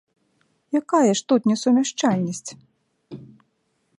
[0.79, 2.51] Якая ж тут несумяшчальнасць?